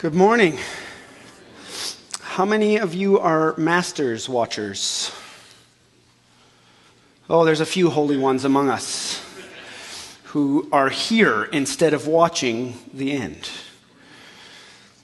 [0.00, 0.58] Good morning.
[2.22, 5.12] How many of you are Masters watchers?
[7.28, 9.22] Oh, there's a few holy ones among us
[10.22, 13.50] who are here instead of watching the end.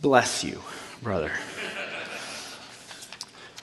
[0.00, 0.62] Bless you,
[1.02, 1.32] brother.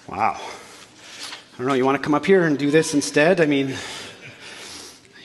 [0.07, 0.39] Wow.
[0.39, 3.41] I don't know, you want to come up here and do this instead?
[3.41, 3.75] I mean,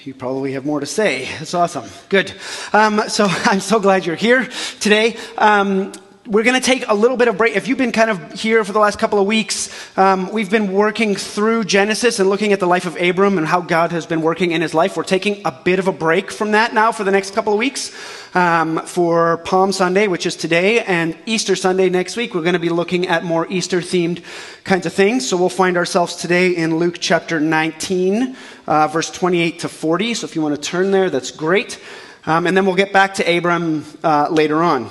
[0.08, 1.28] you probably have more to say.
[1.38, 1.84] It's awesome.
[2.08, 2.32] Good.
[2.72, 4.48] Um, so I'm so glad you're here
[4.80, 5.18] today.
[5.36, 5.92] Um,
[6.28, 7.56] we're going to take a little bit of break.
[7.56, 10.72] If you've been kind of here for the last couple of weeks, um, we've been
[10.72, 14.20] working through Genesis and looking at the life of Abram and how God has been
[14.20, 14.94] working in his life.
[14.94, 17.58] We're taking a bit of a break from that now for the next couple of
[17.58, 17.96] weeks.
[18.34, 22.58] Um, for Palm Sunday, which is today, and Easter Sunday next week, we're going to
[22.58, 24.22] be looking at more Easter themed
[24.64, 25.26] kinds of things.
[25.26, 28.36] So we'll find ourselves today in Luke chapter 19,
[28.66, 30.12] uh, verse 28 to 40.
[30.12, 31.80] So if you want to turn there, that's great.
[32.26, 34.90] Um, and then we'll get back to Abram uh, later on.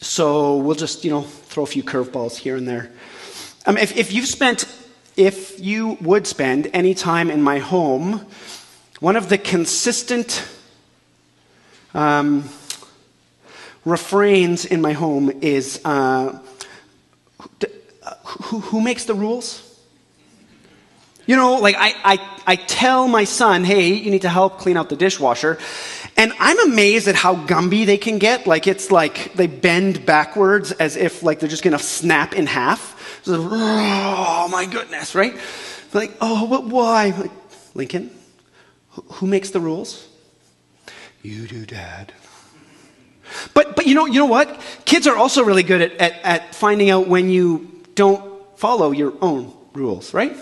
[0.00, 2.90] So we'll just, you know, throw a few curveballs here and there.
[3.64, 4.66] Um, if, if you've spent,
[5.16, 8.26] if you would spend any time in my home,
[9.00, 10.46] one of the consistent
[11.94, 12.48] um,
[13.84, 16.38] refrains in my home is uh,
[18.24, 19.62] who, who makes the rules?
[21.26, 24.76] You know, like I, I, I tell my son, hey, you need to help clean
[24.76, 25.58] out the dishwasher.
[26.16, 28.46] And I'm amazed at how Gumby they can get.
[28.46, 33.20] Like it's like they bend backwards as if like they're just gonna snap in half.
[33.22, 35.36] So, oh my goodness, right?
[35.92, 37.10] Like, oh, but why?
[37.10, 37.30] Like,
[37.74, 38.10] Lincoln,
[39.14, 40.06] who makes the rules?
[41.22, 42.12] You do, Dad.
[43.52, 44.60] But but you know you know what?
[44.84, 48.22] Kids are also really good at, at, at finding out when you don't
[48.58, 50.36] follow your own rules, right?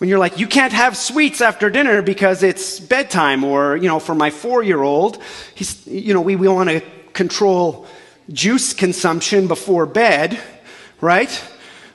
[0.00, 4.00] When you're like, you can't have sweets after dinner because it's bedtime, or, you know,
[4.00, 5.22] for my four year old,
[5.54, 6.80] he's, you know, we, we want to
[7.12, 7.86] control
[8.32, 10.40] juice consumption before bed,
[11.02, 11.44] right?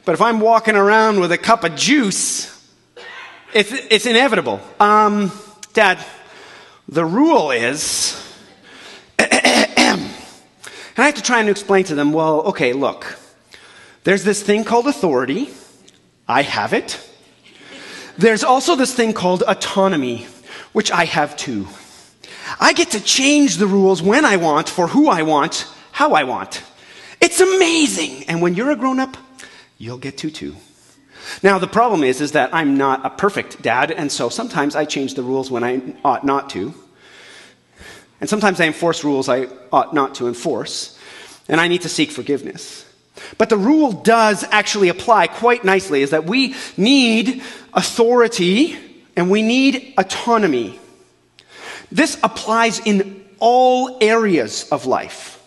[0.05, 2.45] But if I'm walking around with a cup of juice,
[3.55, 4.61] it's, it's inevitable.
[4.79, 5.31] Um,
[5.73, 5.97] Dad,
[6.87, 8.23] the rule is,
[9.17, 9.29] and
[10.95, 13.17] I have to try and explain to them, well, okay, look,
[14.03, 15.49] there's this thing called authority.
[16.27, 17.01] I have it.
[18.17, 20.27] There's also this thing called autonomy,
[20.71, 21.67] which I have too.
[22.59, 26.23] I get to change the rules when I want, for who I want, how I
[26.23, 26.63] want.
[27.19, 28.25] It's amazing.
[28.29, 29.17] And when you're a grown up,
[29.77, 30.55] you'll get to too.
[31.41, 34.85] Now, the problem is, is that I'm not a perfect dad, and so sometimes I
[34.85, 36.73] change the rules when I ought not to.
[38.21, 40.97] And sometimes I enforce rules I ought not to enforce,
[41.49, 42.84] and I need to seek forgiveness.
[43.37, 47.41] But the rule does actually apply quite nicely is that we need
[47.73, 48.77] authority
[49.15, 50.79] and we need autonomy.
[51.91, 55.41] This applies in all areas of life.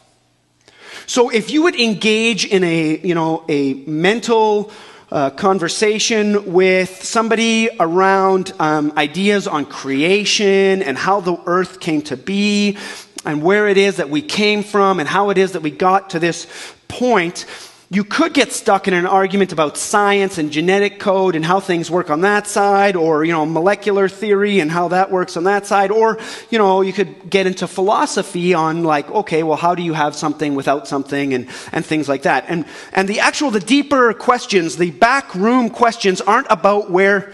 [1.07, 4.71] So if you would engage in a, you know, a mental
[5.11, 12.17] uh, conversation with somebody around um, ideas on creation and how the earth came to
[12.17, 12.77] be
[13.25, 16.11] and where it is that we came from and how it is that we got
[16.11, 16.47] to this
[16.89, 17.47] point,
[17.91, 21.91] you could get stuck in an argument about science and genetic code and how things
[21.91, 25.65] work on that side, or, you know, molecular theory and how that works on that
[25.65, 26.19] side, or,
[26.51, 30.15] you know, you could get into philosophy on like, okay, well, how do you have
[30.15, 32.45] something without something and, and things like that.
[32.49, 37.33] And, and the actual, the deeper questions, the back room questions aren't about where,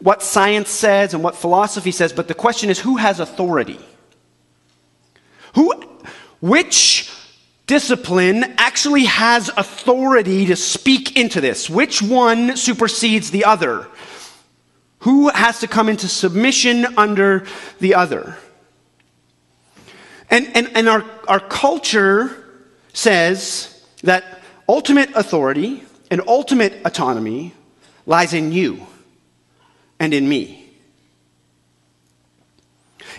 [0.00, 3.80] what science says and what philosophy says, but the question is who has authority?
[5.54, 5.72] Who,
[6.40, 7.10] which
[7.66, 11.68] discipline actually has authority to speak into this.
[11.68, 13.86] Which one supersedes the other?
[15.00, 17.46] Who has to come into submission under
[17.80, 18.36] the other?
[20.30, 22.44] And, and, and our, our culture
[22.92, 27.52] says that ultimate authority and ultimate autonomy
[28.06, 28.86] lies in you
[29.98, 30.62] and in me.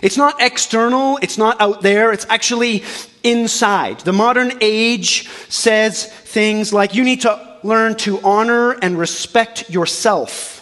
[0.02, 2.84] It's not external, it's not out there, it's actually
[3.22, 4.00] inside.
[4.00, 10.54] The modern age says things like you need to learn to honor and respect yourself.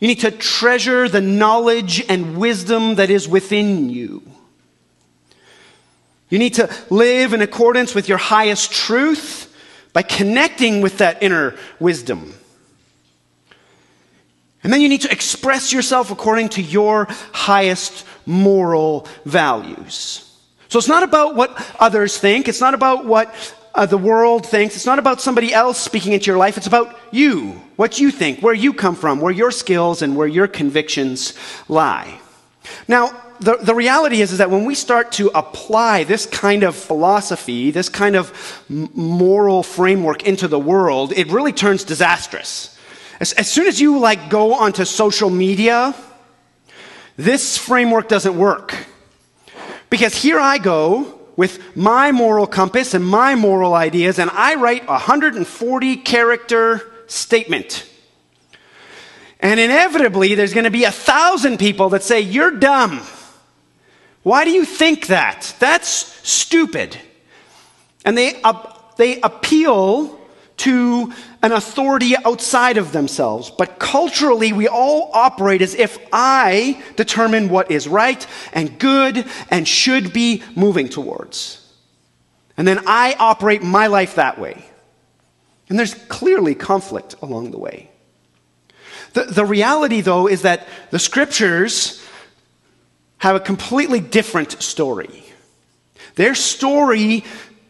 [0.00, 4.22] You need to treasure the knowledge and wisdom that is within you.
[6.28, 9.54] You need to live in accordance with your highest truth
[9.92, 12.34] by connecting with that inner wisdom.
[14.62, 20.27] And then you need to express yourself according to your highest moral values.
[20.68, 21.50] So it's not about what
[21.80, 22.48] others think.
[22.48, 23.34] It's not about what
[23.74, 24.76] uh, the world thinks.
[24.76, 26.56] It's not about somebody else speaking into your life.
[26.56, 30.26] It's about you, what you think, where you come from, where your skills and where
[30.26, 31.34] your convictions
[31.68, 32.20] lie.
[32.86, 36.74] Now, the, the reality is, is that when we start to apply this kind of
[36.74, 38.32] philosophy, this kind of
[38.68, 42.76] moral framework into the world, it really turns disastrous.
[43.20, 45.94] As, as soon as you like go onto social media,
[47.16, 48.74] this framework doesn't work.
[49.90, 54.84] Because here I go with my moral compass and my moral ideas, and I write
[54.84, 57.88] a 140 character statement.
[59.40, 63.00] And inevitably, there's going to be a thousand people that say, You're dumb.
[64.24, 65.54] Why do you think that?
[65.58, 65.88] That's
[66.28, 66.98] stupid.
[68.04, 70.18] And they, uh, they appeal
[70.58, 71.12] to
[71.42, 73.50] an authority outside of themselves.
[73.50, 79.66] But culturally, we all operate as if I determine what is right and good and
[79.66, 81.64] should be moving towards.
[82.56, 84.64] And then I operate my life that way.
[85.68, 87.90] And there's clearly conflict along the way.
[89.12, 92.04] The, the reality, though, is that the scriptures
[93.18, 95.24] have a completely different story.
[96.14, 97.24] Their story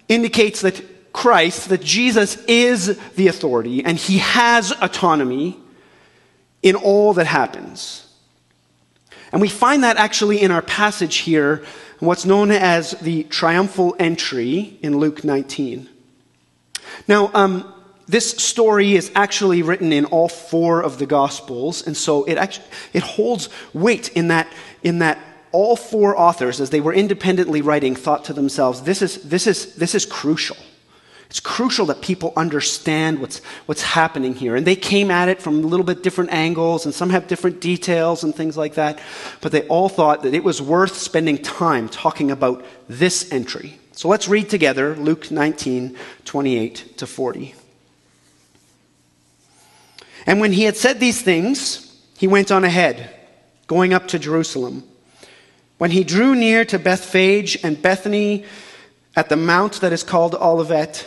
[0.08, 0.82] indicates that
[1.12, 5.58] Christ, that Jesus is the authority and he has autonomy
[6.62, 8.04] in all that happens.
[9.32, 11.64] And we find that actually in our passage here,
[11.98, 15.88] what's known as the triumphal entry in Luke 19.
[17.06, 17.72] Now, um,
[18.06, 22.66] this story is actually written in all four of the Gospels, and so it actually
[22.94, 24.50] it holds weight in that
[24.82, 25.18] in that
[25.52, 29.74] all four authors, as they were independently writing, thought to themselves, "This is this is
[29.74, 30.56] this is crucial.
[31.30, 35.62] It's crucial that people understand what's what's happening here." And they came at it from
[35.62, 38.98] a little bit different angles, and some have different details and things like that.
[39.40, 43.78] But they all thought that it was worth spending time talking about this entry.
[43.92, 47.54] So let's read together Luke 19, 28 to 40.
[50.24, 53.10] And when he had said these things, he went on ahead,
[53.66, 54.84] going up to Jerusalem.
[55.78, 58.44] When he drew near to Bethphage and Bethany
[59.16, 61.06] at the mount that is called Olivet,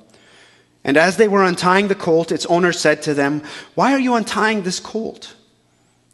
[0.83, 3.43] And as they were untying the colt, its owner said to them,
[3.75, 5.35] Why are you untying this colt?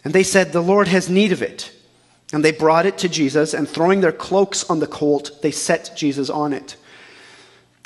[0.04, 1.72] And they said, The Lord has need of it.
[2.34, 5.94] And they brought it to Jesus, and throwing their cloaks on the colt, they set
[5.96, 6.76] Jesus on it.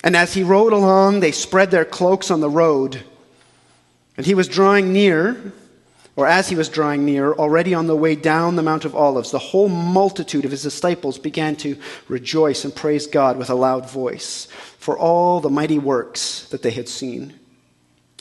[0.03, 3.03] And as he rode along, they spread their cloaks on the road.
[4.17, 5.53] And he was drawing near
[6.15, 9.31] or as he was drawing near, already on the way down the Mount of Olives,
[9.31, 11.77] the whole multitude of his disciples began to
[12.09, 14.47] rejoice and praise God with a loud voice
[14.81, 17.39] for all the mighty works that they had seen,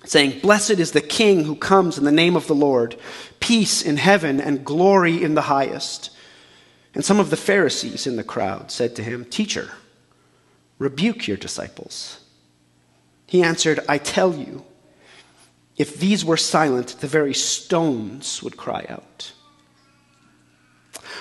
[0.05, 2.97] saying, Blessed is the King who comes in the name of the Lord,
[3.41, 6.11] peace in heaven and glory in the highest.
[6.95, 9.71] And some of the Pharisees in the crowd said to him, Teacher,
[10.79, 12.21] rebuke your disciples.
[13.27, 14.63] He answered, I tell you,
[15.79, 19.33] if these were silent, the very stones would cry out.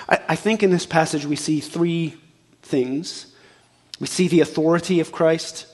[0.06, 2.20] I, I, think in this passage we see three
[2.60, 3.29] things.
[4.00, 5.66] We see the authority of Christ,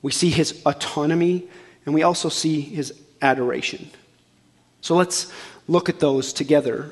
[0.00, 1.44] we see his autonomy,
[1.86, 3.90] and we also see his adoration.
[4.80, 5.32] So let's
[5.68, 6.90] look at those together.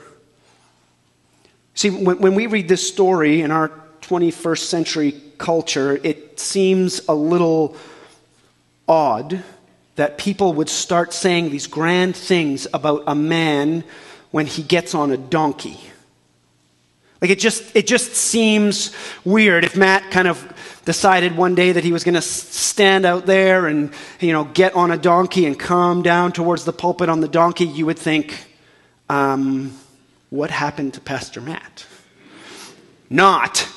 [1.74, 3.70] See, when, when we read this story in our
[4.02, 7.76] 21st century culture, it seems a little
[8.86, 9.42] odd
[9.96, 13.84] that people would start saying these grand things about a man
[14.30, 15.80] when he gets on a donkey.
[17.20, 20.52] Like it just it just seems weird if Matt kind of
[20.86, 24.74] decided one day that he was going to stand out there and you know get
[24.74, 27.66] on a donkey and come down towards the pulpit on the donkey.
[27.66, 28.46] You would think,
[29.08, 29.76] um,
[30.30, 31.84] what happened to Pastor Matt?
[33.10, 33.68] Not,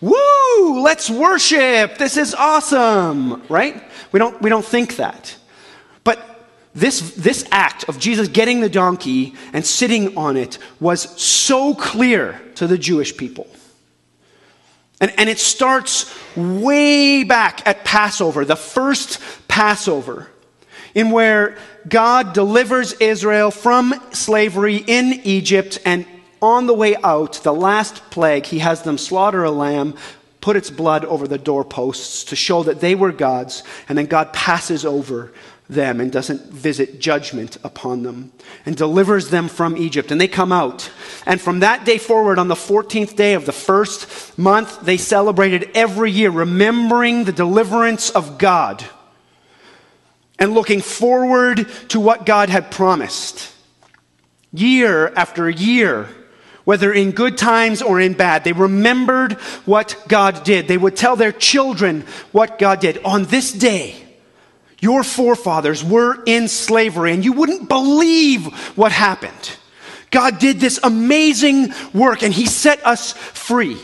[0.00, 1.96] woo, let's worship.
[1.96, 3.82] This is awesome, right?
[4.12, 5.36] We don't we don't think that.
[6.74, 12.40] This, this act of Jesus getting the donkey and sitting on it was so clear
[12.56, 13.48] to the Jewish people.
[15.00, 20.28] And, and it starts way back at Passover, the first Passover,
[20.94, 21.56] in where
[21.88, 26.06] God delivers Israel from slavery in Egypt, and
[26.42, 29.96] on the way out, the last plague, he has them slaughter a lamb,
[30.40, 34.32] put its blood over the doorposts to show that they were God's, and then God
[34.32, 35.32] passes over
[35.70, 38.32] them and doesn't visit judgment upon them
[38.66, 40.10] and delivers them from Egypt.
[40.10, 40.90] And they come out.
[41.26, 45.70] And from that day forward, on the 14th day of the first month, they celebrated
[45.74, 48.84] every year, remembering the deliverance of God
[50.38, 53.52] and looking forward to what God had promised.
[54.52, 56.08] Year after year,
[56.64, 59.34] whether in good times or in bad, they remembered
[59.64, 60.66] what God did.
[60.66, 63.02] They would tell their children what God did.
[63.04, 64.09] On this day,
[64.80, 68.46] your forefathers were in slavery, and you wouldn't believe
[68.76, 69.56] what happened.
[70.10, 73.78] God did this amazing work, and He set us free.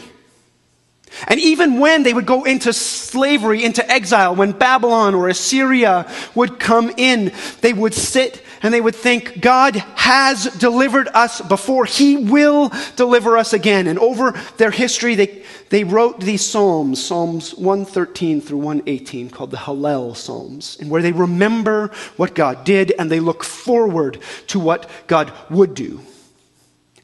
[1.29, 6.59] And even when they would go into slavery, into exile, when Babylon or Assyria would
[6.59, 11.85] come in, they would sit and they would think, God has delivered us before.
[11.85, 13.87] He will deliver us again.
[13.87, 19.57] And over their history, they, they wrote these Psalms, Psalms 113 through 118, called the
[19.57, 24.91] Hallel Psalms, and where they remember what God did and they look forward to what
[25.07, 26.01] God would do.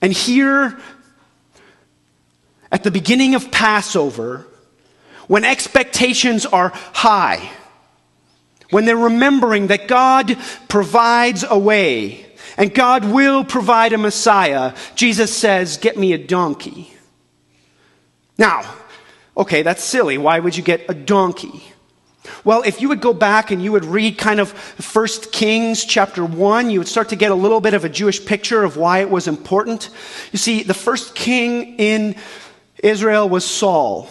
[0.01, 0.81] And here
[2.73, 4.49] at the beginning of Passover,
[5.29, 7.53] when expectations are high,
[8.73, 10.35] when they're remembering that God
[10.67, 12.25] provides a way
[12.57, 16.91] and God will provide a Messiah, Jesus says, Get me a donkey.
[18.39, 18.75] Now,
[19.37, 20.17] okay, that's silly.
[20.17, 21.63] Why would you get a donkey?
[22.45, 26.25] Well, if you would go back and you would read kind of First Kings chapter
[26.25, 29.01] 1, you would start to get a little bit of a Jewish picture of why
[29.01, 29.91] it was important.
[30.33, 32.17] You see, the first king in
[32.83, 34.09] Israel was Saul.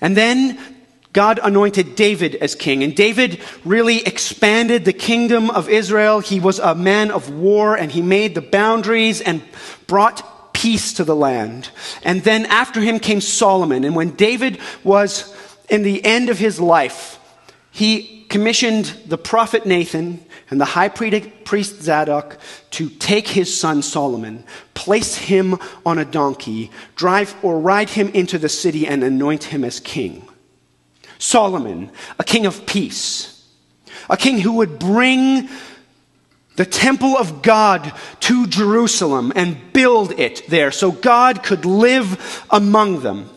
[0.00, 0.77] And then
[1.18, 2.84] God anointed David as king.
[2.84, 6.20] And David really expanded the kingdom of Israel.
[6.20, 9.42] He was a man of war and he made the boundaries and
[9.88, 11.70] brought peace to the land.
[12.04, 13.82] And then after him came Solomon.
[13.82, 15.34] And when David was
[15.68, 17.18] in the end of his life,
[17.72, 22.38] he commissioned the prophet Nathan and the high priest Zadok
[22.70, 24.44] to take his son Solomon,
[24.74, 29.64] place him on a donkey, drive or ride him into the city and anoint him
[29.64, 30.27] as king.
[31.18, 33.46] Solomon, a king of peace,
[34.08, 35.48] a king who would bring
[36.56, 43.00] the temple of God to Jerusalem and build it there so God could live among
[43.02, 43.30] them.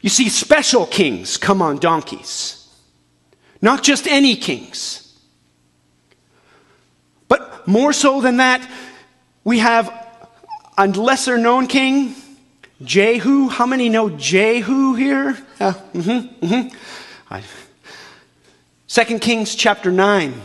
[0.00, 2.68] You see, special kings come on donkeys,
[3.60, 5.04] not just any kings.
[7.28, 8.66] But more so than that,
[9.44, 9.92] we have
[10.78, 12.14] a lesser known king,
[12.82, 13.48] Jehu.
[13.48, 15.36] How many know Jehu here?
[15.60, 16.76] Uh, mm-hmm, mm-hmm.
[18.86, 20.40] Second Kings chapter 9.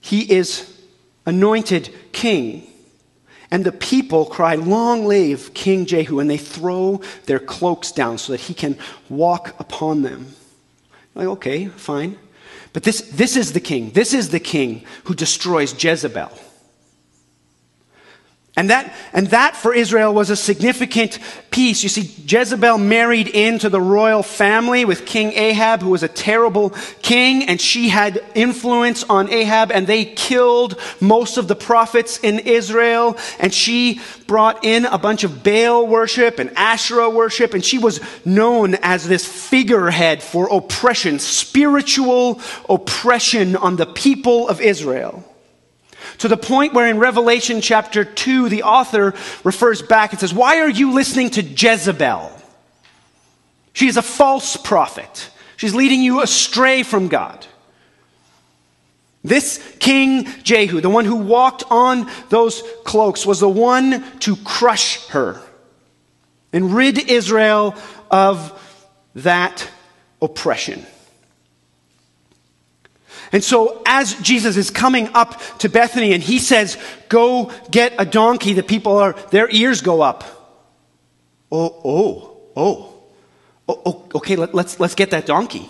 [0.00, 0.80] He is
[1.26, 2.64] anointed king.
[3.50, 6.20] And the people cry, Long live King Jehu.
[6.20, 10.34] And they throw their cloaks down so that he can walk upon them.
[11.14, 12.18] Like, okay, fine.
[12.72, 13.90] But this, this is the king.
[13.90, 16.30] This is the king who destroys Jezebel.
[18.58, 21.20] And that, and that for Israel was a significant
[21.52, 21.84] piece.
[21.84, 26.70] You see, Jezebel married into the royal family with King Ahab, who was a terrible
[27.00, 32.40] king, and she had influence on Ahab, and they killed most of the prophets in
[32.40, 33.16] Israel.
[33.38, 38.00] And she brought in a bunch of Baal worship and Asherah worship, and she was
[38.24, 45.24] known as this figurehead for oppression, spiritual oppression on the people of Israel.
[46.18, 50.58] To the point where in Revelation chapter 2, the author refers back and says, Why
[50.60, 52.32] are you listening to Jezebel?
[53.72, 55.30] She is a false prophet.
[55.56, 57.46] She's leading you astray from God.
[59.22, 65.06] This King Jehu, the one who walked on those cloaks, was the one to crush
[65.08, 65.40] her
[66.52, 67.74] and rid Israel
[68.10, 68.52] of
[69.14, 69.68] that
[70.22, 70.84] oppression.
[73.32, 78.04] And so, as Jesus is coming up to Bethany and he says, Go get a
[78.04, 80.24] donkey, the people are, their ears go up.
[81.50, 82.94] Oh, oh, oh.
[83.68, 85.68] oh, okay, let, let's, let's get that donkey.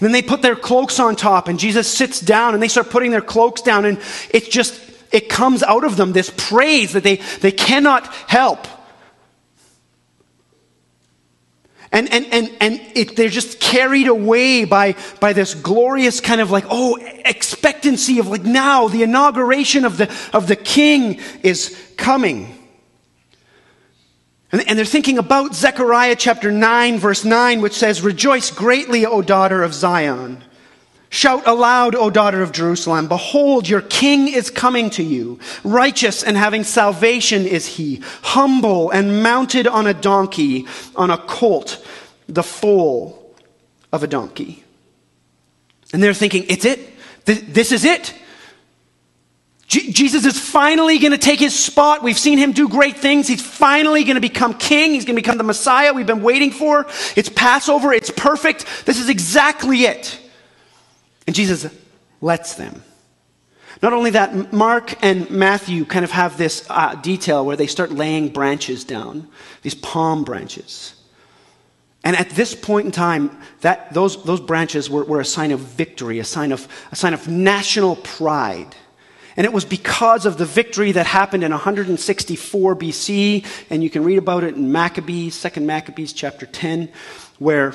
[0.00, 3.10] Then they put their cloaks on top, and Jesus sits down, and they start putting
[3.10, 3.98] their cloaks down, and
[4.30, 4.80] it just,
[5.12, 8.66] it comes out of them this praise that they, they cannot help.
[11.94, 16.50] And, and, and, and it, they're just carried away by, by this glorious kind of
[16.50, 22.52] like, oh, expectancy of like now the inauguration of the, of the king is coming.
[24.50, 29.22] And, and they're thinking about Zechariah chapter 9, verse 9, which says, Rejoice greatly, O
[29.22, 30.42] daughter of Zion.
[31.14, 33.06] Shout aloud, O daughter of Jerusalem.
[33.06, 35.38] Behold, your king is coming to you.
[35.62, 38.02] Righteous and having salvation is he.
[38.22, 40.66] Humble and mounted on a donkey,
[40.96, 41.86] on a colt,
[42.28, 43.32] the foal
[43.92, 44.64] of a donkey.
[45.92, 46.80] And they're thinking, it's it.
[47.26, 48.12] This is it.
[49.68, 52.02] Jesus is finally going to take his spot.
[52.02, 53.28] We've seen him do great things.
[53.28, 54.94] He's finally going to become king.
[54.94, 56.86] He's going to become the Messiah we've been waiting for.
[57.14, 57.92] It's Passover.
[57.92, 58.66] It's perfect.
[58.84, 60.18] This is exactly it.
[61.26, 61.66] And Jesus
[62.20, 62.82] lets them.
[63.82, 67.90] Not only that, Mark and Matthew kind of have this uh, detail where they start
[67.90, 69.28] laying branches down,
[69.62, 70.94] these palm branches.
[72.04, 75.60] And at this point in time, that, those, those branches were, were a sign of
[75.60, 78.76] victory, a sign of, a sign of national pride.
[79.36, 84.04] And it was because of the victory that happened in 164 BC, and you can
[84.04, 86.92] read about it in Maccabees, 2nd Maccabees chapter 10,
[87.38, 87.74] where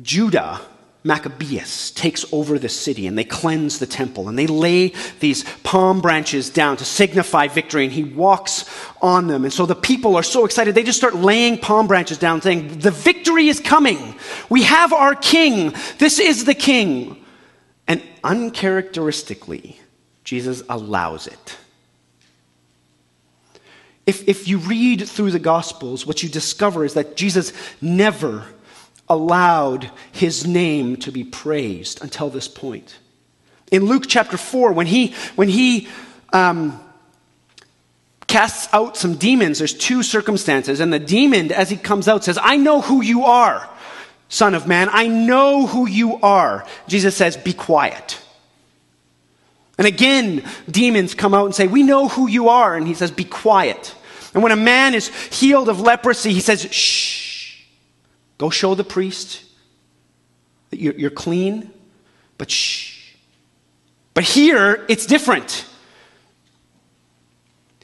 [0.00, 0.60] Judah,
[1.04, 6.00] Maccabeus, takes over the city and they cleanse the temple and they lay these palm
[6.00, 9.42] branches down to signify victory and he walks on them.
[9.44, 12.78] And so the people are so excited, they just start laying palm branches down saying,
[12.78, 14.14] The victory is coming.
[14.48, 15.74] We have our king.
[15.98, 17.24] This is the king.
[17.88, 19.80] And uncharacteristically,
[20.22, 21.56] Jesus allows it.
[24.06, 28.46] If, if you read through the Gospels, what you discover is that Jesus never
[29.12, 32.98] allowed his name to be praised until this point.
[33.70, 35.88] In Luke chapter 4, when he, when he
[36.32, 36.80] um,
[38.26, 40.80] casts out some demons, there's two circumstances.
[40.80, 43.68] And the demon, as he comes out, says, I know who you are.
[44.28, 46.66] Son of Man, I know who you are.
[46.88, 48.18] Jesus says, Be quiet.
[49.76, 52.74] And again, demons come out and say, We know who you are.
[52.74, 53.94] And he says, Be quiet.
[54.32, 57.21] And when a man is healed of leprosy, he says, Shh,
[58.42, 59.44] go show the priest
[60.70, 61.70] that you're, clean,
[62.38, 63.14] but shh.
[64.14, 65.64] But here, it's different.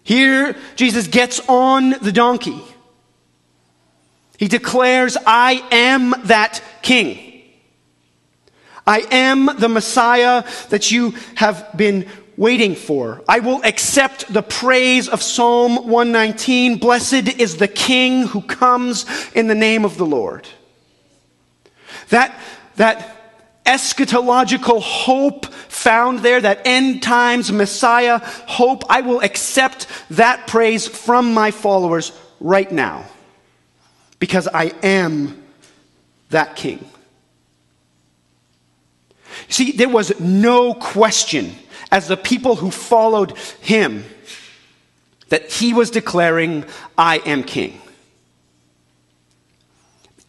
[0.03, 2.61] Here, Jesus gets on the donkey.
[4.37, 7.45] He declares, I am that king.
[8.85, 13.21] I am the Messiah that you have been waiting for.
[13.29, 16.79] I will accept the praise of Psalm 119.
[16.79, 19.05] Blessed is the king who comes
[19.35, 20.49] in the name of the Lord.
[22.11, 22.39] That,
[22.77, 30.87] that eschatological hope found there, that end times Messiah hope, I will accept that praise
[30.87, 33.05] from my followers right now
[34.21, 35.43] because I am
[36.31, 36.89] that king.
[39.49, 41.53] See, there was no question
[41.91, 44.05] as the people who followed him
[45.29, 46.65] that he was declaring,
[46.97, 47.81] I am king.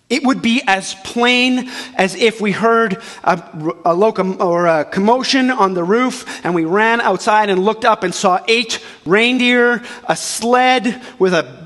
[0.10, 3.38] It would be as plain as if we heard a,
[3.86, 3.94] a,
[4.40, 8.44] or a commotion on the roof and we ran outside and looked up and saw
[8.48, 11.60] eight reindeer, a sled with a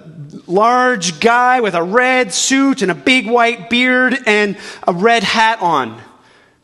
[0.46, 5.62] large guy with a red suit and a big white beard and a red hat
[5.62, 6.02] on.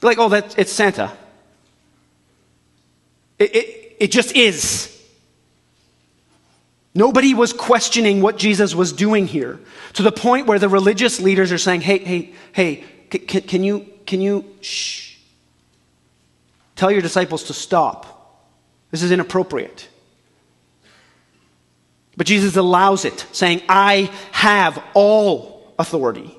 [0.01, 1.11] like, oh, that, it's Santa.
[3.39, 4.95] It, it, it just is.
[6.93, 9.59] Nobody was questioning what Jesus was doing here
[9.93, 13.87] to the point where the religious leaders are saying, hey, hey, hey, can, can you,
[14.05, 15.17] can you, shh,
[16.75, 18.45] tell your disciples to stop.
[18.91, 19.87] This is inappropriate.
[22.17, 26.35] But Jesus allows it, saying, I have all authority.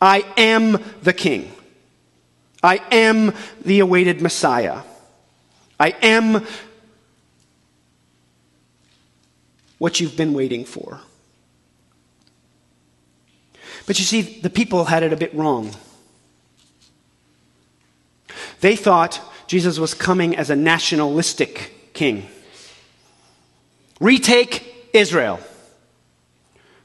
[0.00, 1.50] I am the king.
[2.62, 3.32] I am
[3.64, 4.82] the awaited Messiah.
[5.82, 6.46] I am
[9.78, 11.00] what you've been waiting for.
[13.84, 15.72] But you see, the people had it a bit wrong.
[18.60, 22.28] They thought Jesus was coming as a nationalistic king.
[23.98, 25.40] Retake Israel.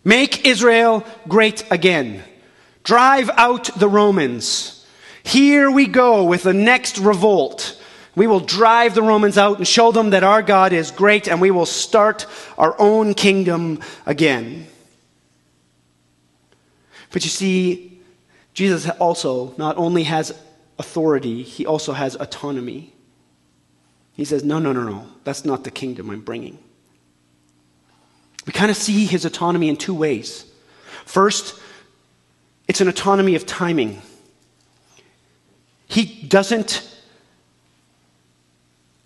[0.04, 2.24] Make Israel great again.
[2.84, 4.88] Drive out the Romans.
[5.22, 7.80] Here we go with the next revolt.
[8.18, 11.40] We will drive the Romans out and show them that our God is great, and
[11.40, 12.26] we will start
[12.58, 14.66] our own kingdom again.
[17.12, 18.02] But you see,
[18.56, 20.34] Jesus also not only has
[20.80, 22.92] authority, he also has autonomy.
[24.14, 26.58] He says, No, no, no, no, that's not the kingdom I'm bringing.
[28.48, 30.44] We kind of see his autonomy in two ways.
[31.06, 31.62] First,
[32.68, 34.02] it's an autonomy of timing.
[35.88, 36.97] He doesn't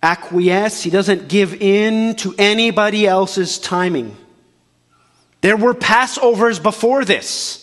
[0.02, 4.16] acquiesce, he doesn't give in to anybody else's timing.
[5.40, 7.58] There were Passovers before this.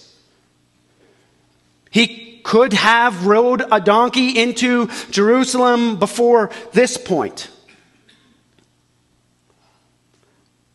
[1.91, 7.49] He could have rode a donkey into Jerusalem before this point.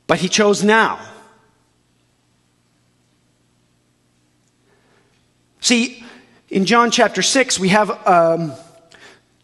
[0.06, 1.00] But he chose now.
[5.60, 6.04] See,
[6.54, 8.52] In John chapter 6, we have um,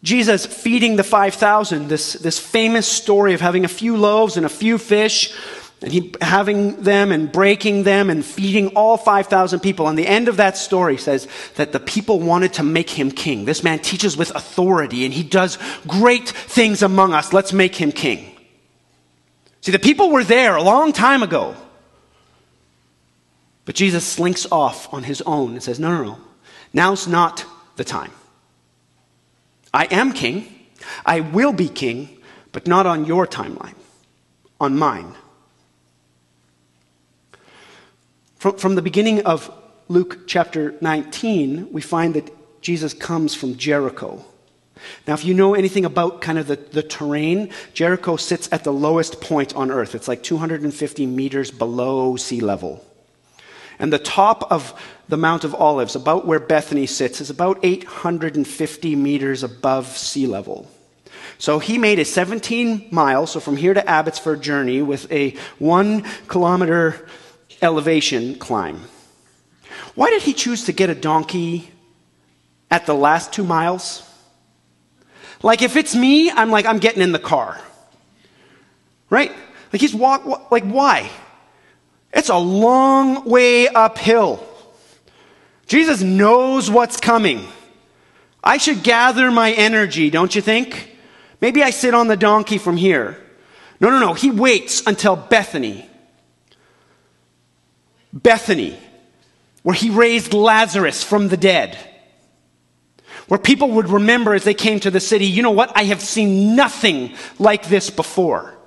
[0.03, 4.51] Jesus feeding the 5,000, this, this famous story of having a few loaves and a
[4.51, 5.35] few fish,
[5.83, 9.89] and he having them and breaking them and feeding all 5,000 people.
[9.89, 13.47] And the end of that story says that the people wanted to make him king.
[13.47, 17.33] This man teaches with authority and he does great things among us.
[17.33, 18.37] Let's make him king.
[19.63, 21.55] See, the people were there a long time ago.
[23.65, 26.19] But Jesus slinks off on his own and says, No, no, no.
[26.73, 27.45] Now's not
[27.77, 28.11] the time.
[29.73, 30.47] I am king.
[31.05, 32.19] I will be king,
[32.53, 33.77] but not on your timeline,
[34.61, 35.15] on mine.
[38.37, 39.53] From, from the beginning of
[39.89, 42.31] Luke chapter 19, we find that
[42.63, 44.25] Jesus comes from Jericho.
[45.07, 48.73] Now, if you know anything about kind of the, the terrain, Jericho sits at the
[48.73, 49.95] lowest point on earth.
[49.95, 52.85] It's like 250 meters below sea level.
[53.81, 58.95] And the top of the Mount of Olives, about where Bethany sits, is about 850
[58.95, 60.71] meters above sea level.
[61.39, 66.05] So he made a 17 mile, so from here to Abbotsford journey with a one
[66.29, 67.09] kilometer
[67.63, 68.83] elevation climb.
[69.95, 71.71] Why did he choose to get a donkey
[72.71, 74.07] at the last two miles?
[75.43, 77.59] Like if it's me, I'm like, I'm getting in the car.
[79.09, 79.33] Right?
[79.73, 81.11] Like he's walk, like why?
[82.13, 84.47] It's a long way uphill.
[85.67, 87.47] Jesus knows what's coming.
[88.43, 90.97] I should gather my energy, don't you think?
[91.41, 93.17] Maybe I sit on the donkey from here.
[93.81, 94.15] No, no, no.
[94.15, 95.89] He waits until Bethany.
[98.13, 98.77] Bethany,
[99.63, 101.79] where he raised Lazarus from the dead.
[103.29, 105.71] Where people would remember as they came to the city, you know what?
[105.77, 108.59] I have seen nothing like this before.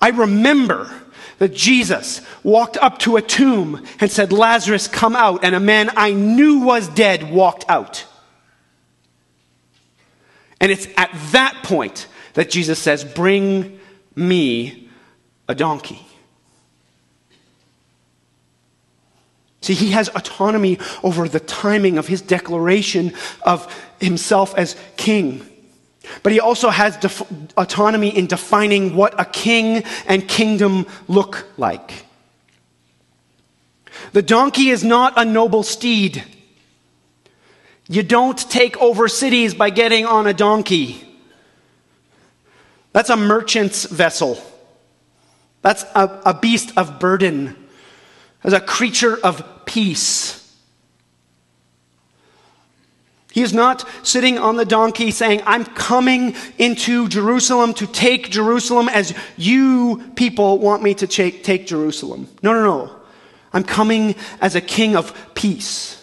[0.00, 0.90] I remember
[1.38, 5.44] that Jesus walked up to a tomb and said, Lazarus, come out.
[5.44, 8.04] And a man I knew was dead walked out.
[10.60, 13.78] And it's at that point that Jesus says, Bring
[14.14, 14.88] me
[15.48, 16.06] a donkey.
[19.60, 23.66] See, he has autonomy over the timing of his declaration of
[24.00, 25.44] himself as king.
[26.22, 27.22] But he also has def-
[27.56, 32.04] autonomy in defining what a king and kingdom look like.
[34.12, 36.24] The donkey is not a noble steed.
[37.88, 41.02] You don't take over cities by getting on a donkey.
[42.92, 44.38] That's a merchant's vessel.
[45.62, 47.56] That's a, a beast of burden.
[48.42, 50.45] As a creature of peace.
[53.36, 58.88] He is not sitting on the donkey saying, I'm coming into Jerusalem to take Jerusalem
[58.88, 62.28] as you people want me to take, Jerusalem.
[62.42, 62.96] No, no, no.
[63.52, 66.02] I'm coming as a king of peace.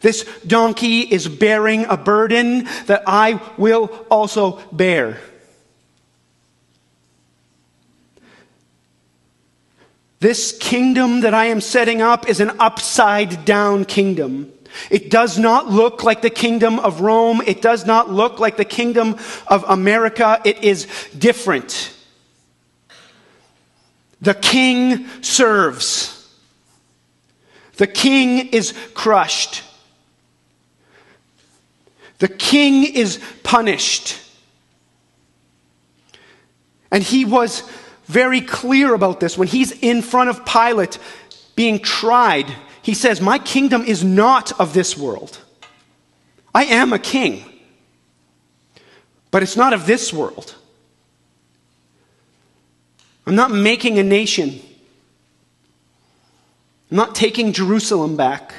[0.00, 5.18] This donkey is bearing a burden that I will also bear.
[10.20, 14.52] This kingdom that I am setting up is an upside down kingdom.
[14.90, 17.42] It does not look like the kingdom of Rome.
[17.46, 20.40] It does not look like the kingdom of America.
[20.44, 20.86] It is
[21.16, 21.92] different.
[24.20, 26.12] The king serves.
[27.76, 29.62] The king is crushed.
[32.18, 34.18] The king is punished.
[36.90, 37.62] And he was
[38.06, 39.36] very clear about this.
[39.36, 40.98] When he's in front of Pilate
[41.54, 42.46] being tried,
[42.86, 45.40] he says, My kingdom is not of this world.
[46.54, 47.44] I am a king,
[49.32, 50.54] but it's not of this world.
[53.26, 54.60] I'm not making a nation.
[56.88, 58.54] I'm not taking Jerusalem back.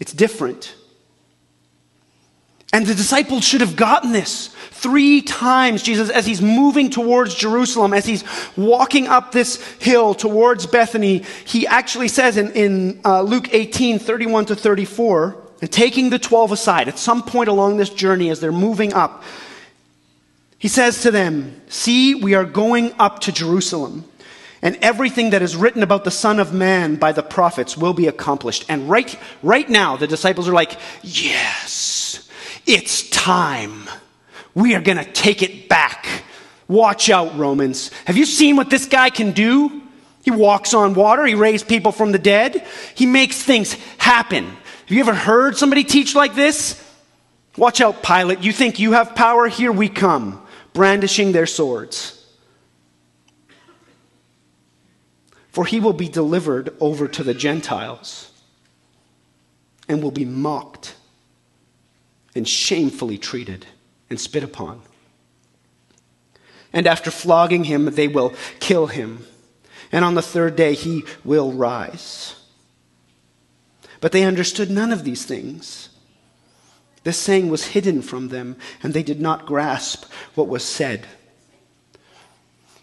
[0.00, 0.74] It's different.
[2.72, 4.48] And the disciples should have gotten this.
[4.70, 8.24] Three times, Jesus, as he's moving towards Jerusalem, as he's
[8.56, 14.46] walking up this hill towards Bethany, he actually says in, in uh, Luke 18 31
[14.46, 18.50] to 34, and taking the 12 aside at some point along this journey as they're
[18.50, 19.22] moving up,
[20.58, 24.04] he says to them, See, we are going up to Jerusalem,
[24.62, 28.08] and everything that is written about the Son of Man by the prophets will be
[28.08, 28.64] accomplished.
[28.68, 31.81] And right, right now, the disciples are like, Yes
[32.66, 33.88] it's time.
[34.54, 36.06] We are going to take it back.
[36.68, 37.90] Watch out, Romans.
[38.06, 39.82] Have you seen what this guy can do?
[40.22, 41.24] He walks on water.
[41.26, 42.66] He raised people from the dead.
[42.94, 44.44] He makes things happen.
[44.44, 46.82] Have you ever heard somebody teach like this?
[47.56, 48.40] Watch out, Pilate.
[48.40, 49.48] You think you have power?
[49.48, 52.18] Here we come, brandishing their swords.
[55.48, 58.28] For he will be delivered over to the Gentiles.
[59.88, 60.94] and will be mocked
[62.34, 63.66] and shamefully treated
[64.10, 64.82] and spit upon.
[66.72, 69.26] And after flogging him, they will kill him.
[69.90, 72.34] And on the third day, he will rise.
[74.00, 75.90] But they understood none of these things.
[77.04, 81.06] This saying was hidden from them, and they did not grasp what was said.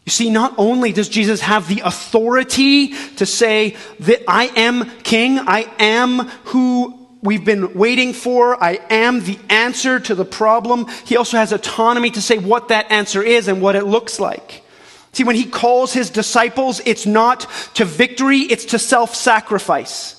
[0.06, 5.40] You see, not only does Jesus have the authority to say that I am king,
[5.40, 8.62] I am who we've been waiting for.
[8.62, 10.88] I am the answer to the problem.
[11.06, 14.64] He also has autonomy to say what that answer is and what it looks like.
[15.12, 20.16] See, when he calls his disciples, it's not to victory, it's to self sacrifice.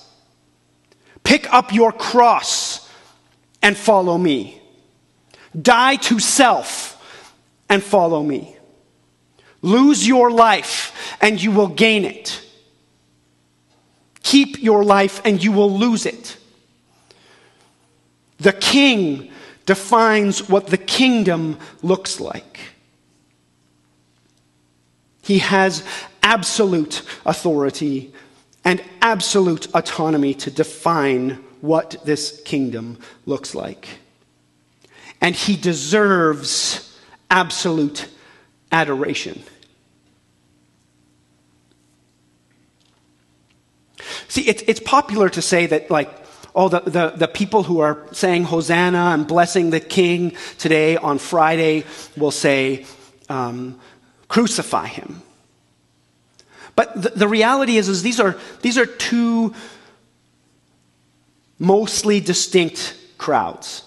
[1.23, 2.89] Pick up your cross
[3.61, 4.61] and follow me.
[5.59, 6.97] Die to self
[7.69, 8.55] and follow me.
[9.61, 12.43] Lose your life and you will gain it.
[14.23, 16.37] Keep your life and you will lose it.
[18.41, 19.31] The king
[19.67, 22.59] defines what the kingdom looks like.
[25.21, 25.83] He has
[26.23, 28.11] absolute authority
[28.65, 33.87] and absolute autonomy to define what this kingdom looks like.
[35.21, 36.97] And he deserves
[37.29, 38.07] absolute
[38.71, 39.43] adoration.
[44.29, 46.20] See, it's, it's popular to say that, like,
[46.55, 51.17] oh, the, the, the people who are saying Hosanna and blessing the King today on
[51.17, 51.85] Friday
[52.17, 52.85] will say,
[53.29, 53.79] um,
[54.27, 55.21] crucify him.
[56.75, 59.53] But the, the reality is, is these, are, these are two
[61.59, 63.83] mostly distinct crowds.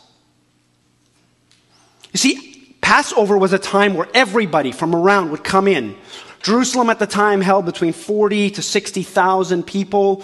[2.13, 5.97] You see, Passover was a time where everybody from around would come in.
[6.43, 10.23] Jerusalem at the time held between 40 to 60,000 people.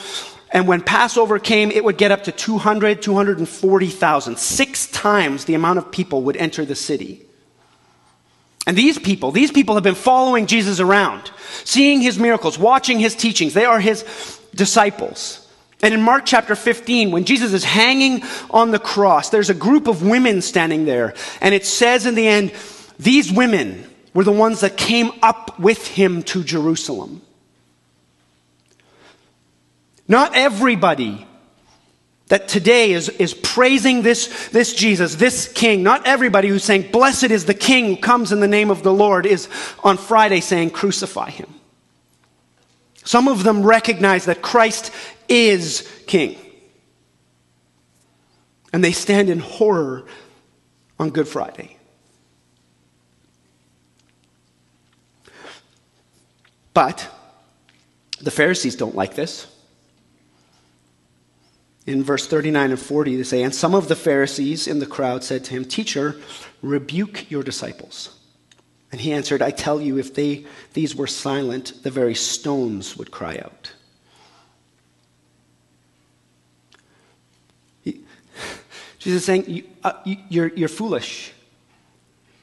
[0.53, 4.39] And when Passover came, it would get up to 200, 240,000.
[4.39, 7.25] Six times the amount of people would enter the city.
[8.67, 11.31] And these people, these people have been following Jesus around,
[11.65, 13.55] seeing his miracles, watching his teachings.
[13.55, 14.05] They are his
[14.55, 15.47] disciples.
[15.83, 19.87] And in Mark chapter 15, when Jesus is hanging on the cross, there's a group
[19.87, 21.15] of women standing there.
[21.41, 22.53] And it says in the end,
[22.99, 27.23] these women were the ones that came up with him to Jerusalem.
[30.11, 31.25] Not everybody
[32.27, 37.31] that today is, is praising this, this Jesus, this King, not everybody who's saying, Blessed
[37.31, 39.49] is the King who comes in the name of the Lord, is
[39.85, 41.55] on Friday saying, Crucify him.
[43.05, 44.91] Some of them recognize that Christ
[45.29, 46.37] is King.
[48.73, 50.07] And they stand in horror
[50.99, 51.77] on Good Friday.
[56.75, 57.09] But
[58.21, 59.47] the Pharisees don't like this
[61.91, 65.25] in verse 39 and 40, they say, And some of the Pharisees in the crowd
[65.25, 66.21] said to him, Teacher,
[66.63, 68.17] rebuke your disciples.
[68.93, 73.11] And he answered, I tell you, if they, these were silent, the very stones would
[73.11, 73.73] cry out.
[78.99, 81.33] Jesus is saying, you, uh, you, you're, you're foolish.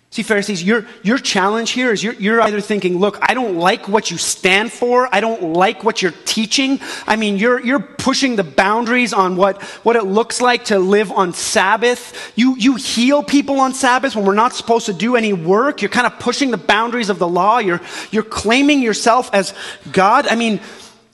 [0.10, 3.90] See, Pharisees, your, your challenge here is you're, you're either thinking, look, I don't like
[3.90, 5.14] what you stand for.
[5.14, 6.80] I don't like what you're teaching.
[7.06, 11.12] I mean, you're, you're pushing the boundaries on what, what it looks like to live
[11.12, 12.32] on Sabbath.
[12.36, 15.82] You, you heal people on Sabbath when we're not supposed to do any work.
[15.82, 17.60] You're kind of pushing the boundaries of the law.
[17.60, 19.54] You're, you're claiming yourself as
[19.92, 20.26] God.
[20.26, 20.62] I mean,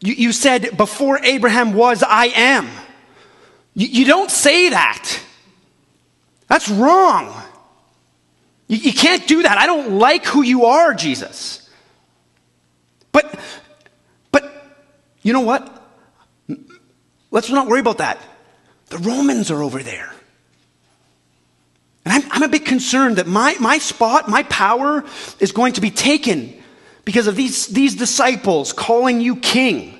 [0.02, 2.70] you, you said, before Abraham was, I am.
[3.74, 5.20] You, you don't say that.
[6.48, 7.34] That's wrong.
[8.68, 9.58] You, you can't do that.
[9.58, 11.70] I don't like who you are, Jesus.
[13.12, 13.40] But,
[14.32, 14.52] but,
[15.22, 15.70] you know what?
[17.32, 18.20] Let's not worry about that.
[18.88, 20.14] The Romans are over there.
[22.06, 25.04] And I'm, I'm a bit concerned that my, my spot, my power
[25.40, 26.54] is going to be taken
[27.06, 30.00] because of these, these disciples calling you king.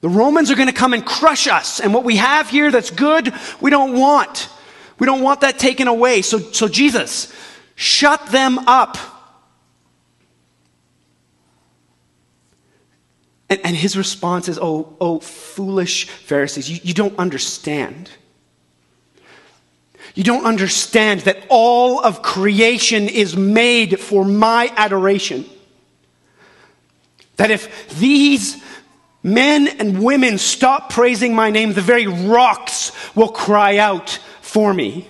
[0.00, 1.80] The Romans are going to come and crush us.
[1.80, 4.48] And what we have here that's good, we don't want.
[4.98, 6.22] We don't want that taken away.
[6.22, 7.32] So, so Jesus,
[7.80, 8.98] Shut them up.
[13.48, 18.10] And, and his response is, Oh, oh, foolish Pharisees, you, you don't understand.
[20.14, 25.46] You don't understand that all of creation is made for my adoration.
[27.38, 28.62] That if these
[29.22, 35.08] men and women stop praising my name, the very rocks will cry out for me.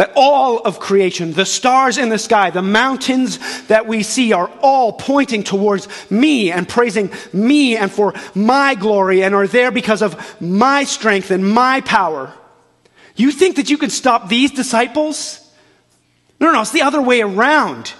[0.00, 4.50] That all of creation, the stars in the sky, the mountains that we see are
[4.62, 10.00] all pointing towards me and praising me and for my glory and are there because
[10.00, 12.32] of my strength and my power.
[13.14, 15.38] You think that you can stop these disciples?
[16.40, 17.92] No, no, no, it's the other way around.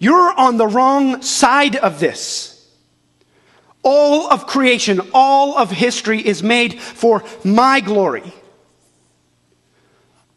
[0.00, 2.68] You're on the wrong side of this.
[3.84, 8.32] All of creation, all of history is made for my glory.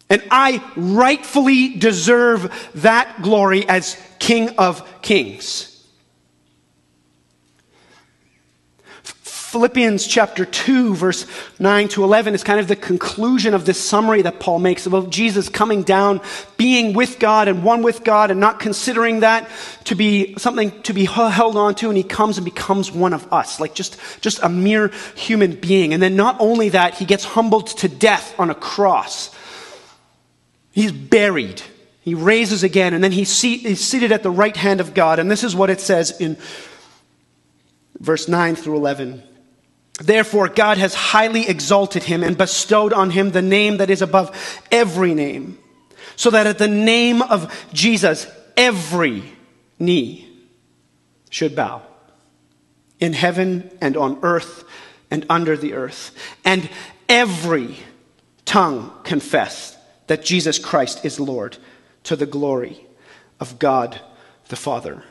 [0.10, 5.70] And I rightfully deserve that glory as King of Kings.
[9.50, 11.26] Philippians chapter 2, verse
[11.58, 15.10] 9 to 11 is kind of the conclusion of this summary that Paul makes about
[15.10, 16.22] Jesus coming down,
[16.56, 19.50] being with God and one with God, and not considering that
[19.86, 21.88] to be something to be held on to.
[21.88, 25.96] And he comes and becomes one of us, like just, just a mere human being.
[25.96, 29.36] And then not only that, he gets humbled to death on a cross.
[30.72, 31.62] He's buried.
[32.02, 35.20] He raises again, and then he's, seat, he's seated at the right hand of God.
[35.20, 36.38] And this is what it says in
[38.00, 39.24] verse 9 through 11.
[40.02, 44.36] Therefore, God has highly exalted him and bestowed on him the name that is above
[44.72, 45.60] every name,
[46.16, 49.24] so that at the name of Jesus, every
[49.78, 50.26] knee
[51.30, 51.82] should bow
[53.00, 54.64] in heaven and on earth
[55.12, 56.70] and under the earth, and
[57.08, 57.78] every
[58.46, 59.76] tongue confess
[60.10, 61.58] that Jesus Christ is Lord
[62.04, 62.84] to the glory
[63.40, 64.02] of God
[64.48, 65.04] the Father.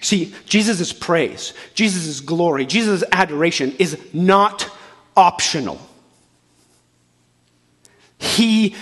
[0.00, 4.68] See, Jesus' praise, Jesus' glory, Jesus' adoration is not
[5.16, 5.80] optional.
[8.18, 8.74] He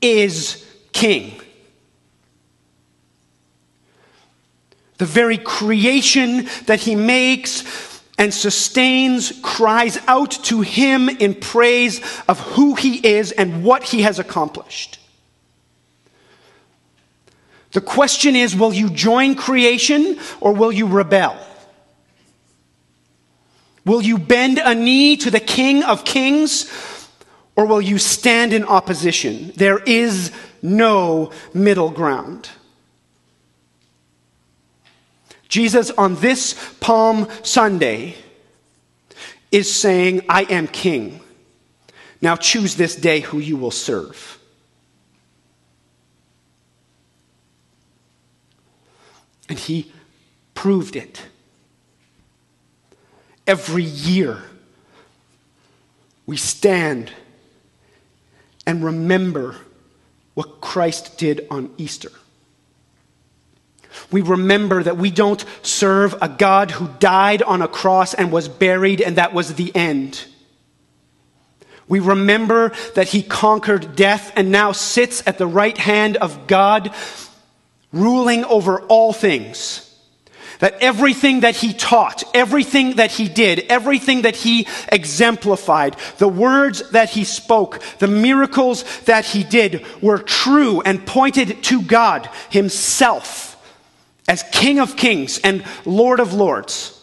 [0.00, 1.38] is king.
[4.96, 7.60] The very creation that he makes
[8.18, 14.02] and sustains cries out to him in praise of who he is and what he
[14.02, 14.98] has accomplished.
[17.72, 21.36] The question is will you join creation or will you rebel?
[23.84, 26.70] Will you bend a knee to the King of Kings
[27.56, 29.52] or will you stand in opposition?
[29.56, 30.30] There is
[30.62, 32.48] no middle ground.
[35.52, 38.14] Jesus, on this Palm Sunday,
[39.50, 41.20] is saying, I am king.
[42.22, 44.38] Now choose this day who you will serve.
[49.46, 49.92] And he
[50.54, 51.20] proved it.
[53.46, 54.42] Every year,
[56.24, 57.12] we stand
[58.66, 59.56] and remember
[60.32, 62.10] what Christ did on Easter.
[64.12, 68.46] We remember that we don't serve a God who died on a cross and was
[68.48, 70.26] buried, and that was the end.
[71.88, 76.94] We remember that he conquered death and now sits at the right hand of God
[77.92, 79.88] ruling over all things.
[80.60, 86.88] That everything that he taught, everything that he did, everything that he exemplified, the words
[86.90, 93.51] that he spoke, the miracles that he did were true and pointed to God himself
[94.28, 96.98] as King of Kings and Lord of Lords.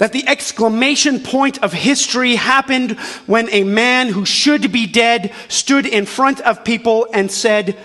[0.00, 2.92] that the exclamation point of history happened
[3.26, 7.76] when a man who should be dead stood in front of people and said,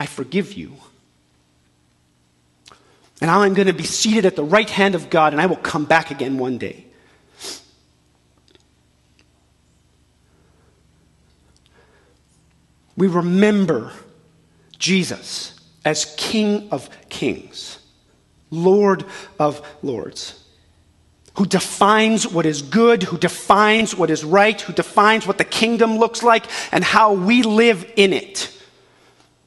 [0.00, 0.72] I forgive you.
[3.20, 5.54] And I'm going to be seated at the right hand of God, and I will
[5.54, 6.84] come back again one day.
[12.96, 13.92] We remember
[14.78, 17.78] Jesus as King of Kings.
[18.52, 19.06] Lord
[19.38, 20.38] of Lords,
[21.36, 25.96] who defines what is good, who defines what is right, who defines what the kingdom
[25.96, 28.54] looks like and how we live in it,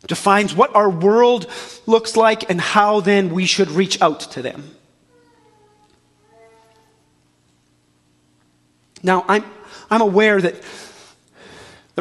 [0.07, 1.47] defines what our world
[1.85, 4.71] looks like and how then we should reach out to them.
[9.03, 9.43] Now, I'm,
[9.91, 10.55] I'm aware that,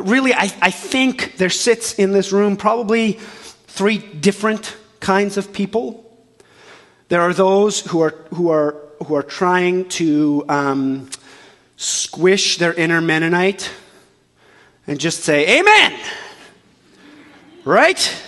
[0.02, 6.00] really, I, I think there sits in this room probably three different kinds of people.
[7.08, 11.10] There are those who are, who are, who are trying to um,
[11.76, 13.70] squish their inner Mennonite
[14.86, 15.98] and just say, Amen!
[17.64, 18.22] Right?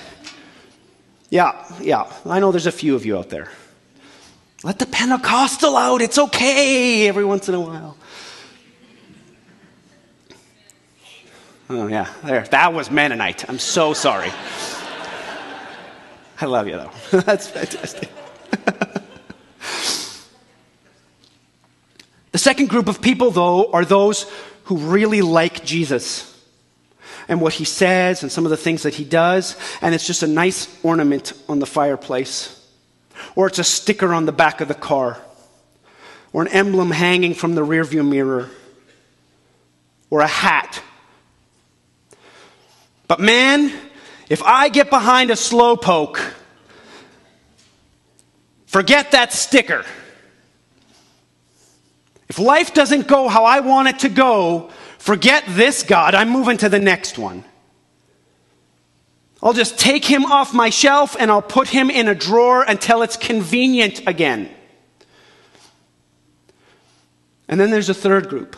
[1.31, 2.11] Yeah, yeah.
[2.25, 3.51] I know there's a few of you out there.
[4.63, 6.01] Let the Pentecostal out.
[6.01, 7.97] It's okay every once in a while.
[11.69, 12.43] Oh, yeah, there.
[12.43, 13.49] That was Mennonite.
[13.49, 14.31] I'm so sorry.
[16.41, 16.93] I love you, though.
[17.21, 18.09] That's fantastic.
[22.31, 24.31] the second group of people, though, are those
[24.65, 26.33] who really like Jesus
[27.29, 30.23] and what he says and some of the things that he does, and it's just
[30.23, 32.53] a nice ornament on the fireplace,
[33.35, 35.21] or it's a sticker on the back of the car,
[36.33, 38.51] or an emblem hanging from the rearview mirror,
[40.11, 40.81] or a hat.
[43.09, 43.73] But man,
[44.29, 46.19] if I get behind a slowpoke,
[48.67, 49.85] forget that sticker.
[52.29, 56.15] If life doesn't go how I want it to go, forget this God.
[56.15, 57.45] I'm moving to the next one.
[59.43, 63.03] I'll just take him off my shelf and I'll put him in a drawer until
[63.03, 64.51] it's convenient again.
[67.47, 68.57] And then there's a third group.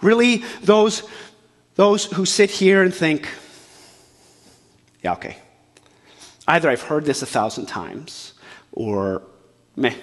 [0.00, 1.02] Really, those,
[1.74, 3.28] those who sit here and think,
[5.02, 5.38] yeah, okay.
[6.46, 8.34] Either I've heard this a thousand times,
[8.72, 9.22] or
[9.76, 9.94] meh.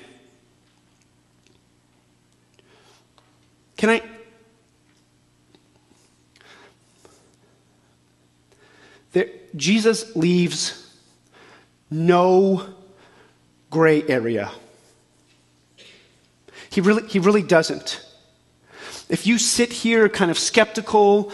[3.78, 4.02] Can I?
[9.14, 10.96] There, Jesus leaves
[11.90, 12.66] no
[13.70, 14.52] gray area.
[16.70, 18.06] He really, he really doesn't.
[19.10, 21.32] If you sit here kind of skeptical,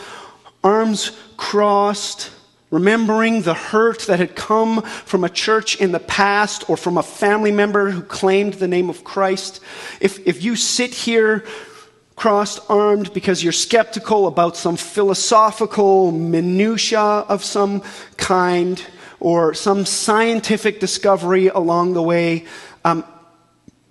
[0.64, 2.32] arms crossed,
[2.70, 7.04] remembering the hurt that had come from a church in the past or from a
[7.04, 9.62] family member who claimed the name of Christ,
[10.02, 11.46] if, if you sit here
[12.18, 17.84] crossed armed because you're skeptical about some philosophical minutia of some
[18.18, 18.84] kind
[19.20, 22.46] or some scientific discovery along the way.
[22.84, 23.06] Um,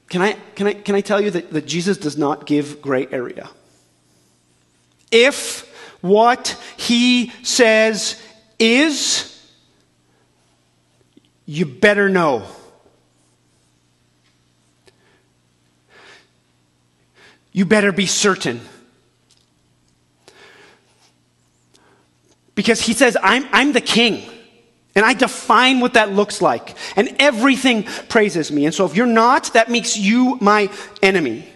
[0.08, 3.06] can, I, can, I, can I tell you that, that Jesus does not give gray
[3.10, 3.48] area?
[5.10, 5.72] If
[6.08, 8.20] what he says
[8.58, 9.32] is,
[11.44, 12.46] you better know.
[17.56, 18.60] you better be certain.
[22.54, 24.30] Because he says, I'm, I'm the king.
[24.94, 26.76] And I define what that looks like.
[26.96, 28.66] And everything praises me.
[28.66, 30.68] And so if you're not, that makes you my
[31.02, 31.48] enemy.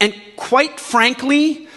[0.00, 1.67] And quite frankly,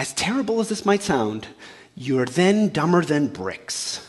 [0.00, 1.46] as terrible as this might sound,
[1.94, 4.00] you're then dumber than bricks.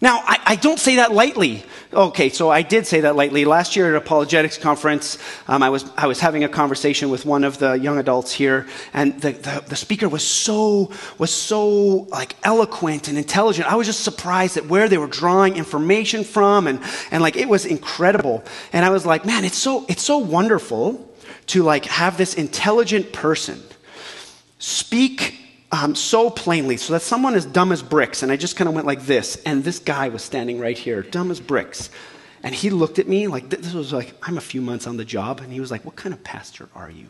[0.00, 1.64] Now, I, I, don't say that lightly.
[1.92, 3.44] Okay, so I did say that lightly.
[3.44, 7.44] Last year at Apologetics Conference, um, I, was, I was having a conversation with one
[7.44, 12.36] of the young adults here, and the, the, the, speaker was so, was so like
[12.44, 13.70] eloquent and intelligent.
[13.70, 17.50] I was just surprised at where they were drawing information from, and, and like it
[17.50, 18.44] was incredible.
[18.72, 21.07] And I was like, man, it's so, it's so wonderful
[21.48, 23.62] to like have this intelligent person
[24.58, 25.34] speak
[25.70, 28.22] um, so plainly so that someone is dumb as bricks.
[28.22, 29.36] And I just kind of went like this.
[29.44, 31.90] And this guy was standing right here, dumb as bricks.
[32.42, 35.04] And he looked at me like this was like, I'm a few months on the
[35.04, 35.40] job.
[35.40, 37.08] And he was like, What kind of pastor are you?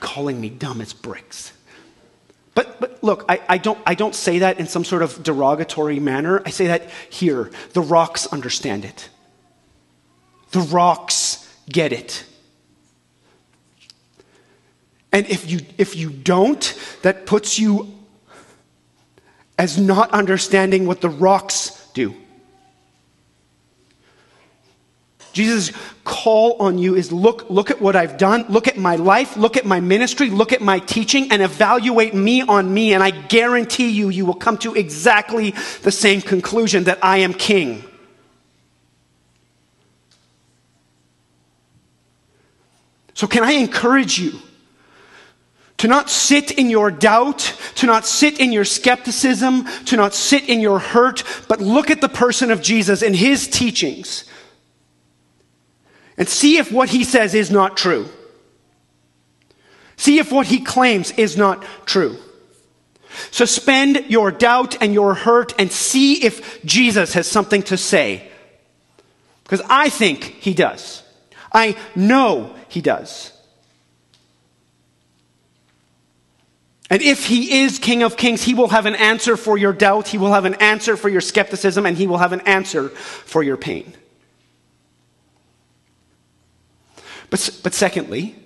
[0.00, 1.52] Calling me dumb as bricks.
[2.54, 6.00] But, but look, I, I, don't, I don't say that in some sort of derogatory
[6.00, 6.42] manner.
[6.44, 7.52] I say that here.
[7.72, 9.08] The rocks understand it,
[10.50, 12.24] the rocks get it.
[15.12, 17.94] And if you, if you don't, that puts you
[19.58, 22.14] as not understanding what the rocks do.
[25.32, 29.36] Jesus' call on you is look, look at what I've done, look at my life,
[29.36, 32.92] look at my ministry, look at my teaching, and evaluate me on me.
[32.92, 35.52] And I guarantee you, you will come to exactly
[35.82, 37.84] the same conclusion that I am king.
[43.14, 44.40] So, can I encourage you?
[45.78, 50.48] To not sit in your doubt, to not sit in your skepticism, to not sit
[50.48, 54.24] in your hurt, but look at the person of Jesus and his teachings
[56.18, 58.08] and see if what he says is not true.
[59.96, 62.18] See if what he claims is not true.
[63.30, 68.28] Suspend your doubt and your hurt and see if Jesus has something to say.
[69.44, 71.02] Because I think he does.
[71.52, 73.32] I know he does.
[76.90, 80.08] And if he is King of Kings, he will have an answer for your doubt,
[80.08, 83.42] he will have an answer for your skepticism, and he will have an answer for
[83.42, 83.92] your pain.
[87.30, 88.36] But, but secondly,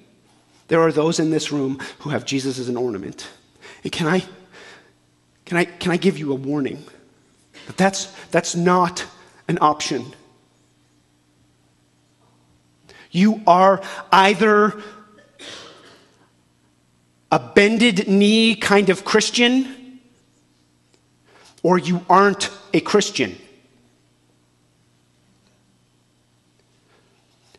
[0.68, 3.28] there are those in this room who have Jesus as an ornament.
[3.84, 4.24] And can I,
[5.44, 6.84] can I, can I give you a warning?
[7.66, 9.04] That that's, that's not
[9.46, 10.14] an option.
[13.12, 14.82] You are either
[17.32, 20.00] a bended knee kind of Christian,
[21.62, 23.36] or you aren't a Christian.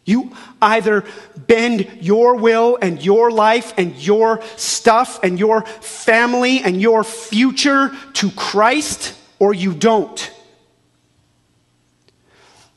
[0.05, 1.05] You either
[1.37, 7.91] bend your will and your life and your stuff and your family and your future
[8.13, 10.31] to Christ, or you don't.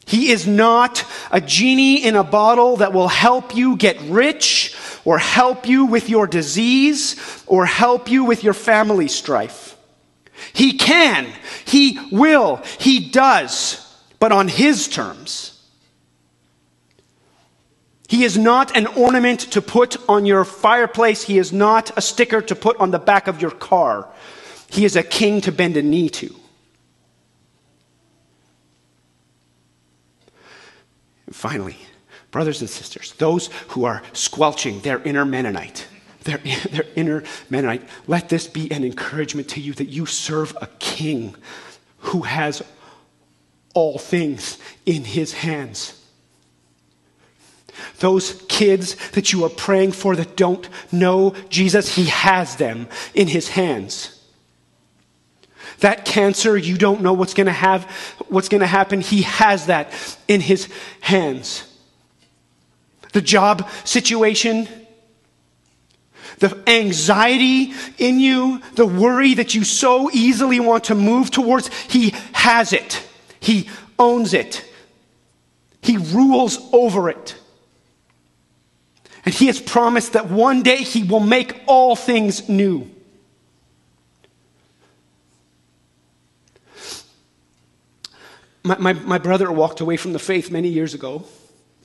[0.06, 4.75] He is not a genie in a bottle that will help you get rich
[5.06, 9.76] or help you with your disease or help you with your family strife.
[10.52, 11.32] He can,
[11.64, 13.82] he will, he does,
[14.18, 15.52] but on his terms.
[18.08, 21.22] He is not an ornament to put on your fireplace.
[21.22, 24.08] He is not a sticker to put on the back of your car.
[24.68, 26.34] He is a king to bend a knee to.
[31.26, 31.76] And finally,
[32.36, 35.86] brothers and sisters, those who are squelching their inner Mennonite,
[36.24, 36.36] their,
[36.70, 41.34] their inner Mennonite, let this be an encouragement to you that you serve a king
[42.00, 42.62] who has
[43.72, 45.98] all things in his hands.
[48.00, 53.28] Those kids that you are praying for that don't know Jesus, He has them in
[53.28, 54.22] His hands.
[55.80, 57.84] That cancer, you don't know what's going to have,
[58.28, 59.00] what's going to happen.
[59.00, 59.90] He has that
[60.28, 60.68] in His
[61.00, 61.72] hands.
[63.16, 64.68] The job situation,
[66.38, 72.12] the anxiety in you, the worry that you so easily want to move towards, He
[72.32, 73.02] has it.
[73.40, 74.70] He owns it.
[75.80, 77.36] He rules over it.
[79.24, 82.90] And he has promised that one day he will make all things new.
[88.62, 91.24] My, my, my, brother walked away from the faith many years ago,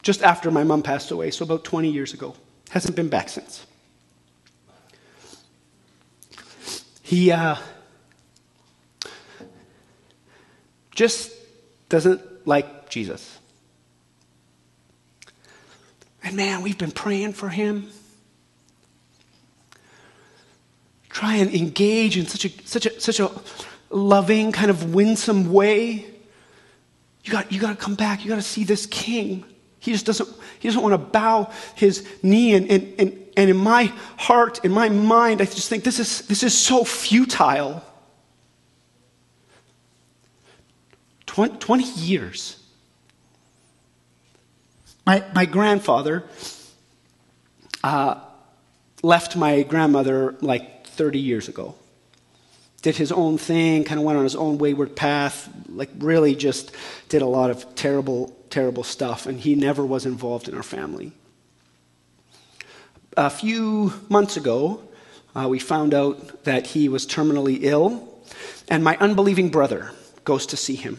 [0.01, 2.35] just after my mom passed away, so about 20 years ago.
[2.69, 3.65] Hasn't been back since.
[7.01, 7.57] He uh,
[10.95, 11.31] just
[11.89, 13.39] doesn't like Jesus.
[16.23, 17.89] And man, we've been praying for him.
[21.09, 23.29] Try and engage in such a, such a, such a
[23.89, 26.05] loving, kind of winsome way.
[27.23, 28.23] You got, you got to come back.
[28.23, 29.43] You got to see this king.
[29.81, 30.29] He just doesn't,
[30.59, 32.53] he doesn't want to bow his knee.
[32.53, 36.21] And, and, and, and in my heart, in my mind, I just think this is,
[36.27, 37.83] this is so futile.
[41.25, 42.63] 20, 20 years.
[45.03, 46.25] My, my grandfather
[47.83, 48.19] uh,
[49.01, 51.73] left my grandmother like 30 years ago.
[52.81, 56.71] Did his own thing, kind of went on his own wayward path, like really just
[57.09, 61.11] did a lot of terrible, terrible stuff, and he never was involved in our family.
[63.15, 64.81] A few months ago,
[65.35, 68.07] uh, we found out that he was terminally ill,
[68.67, 69.91] and my unbelieving brother
[70.23, 70.97] goes to see him.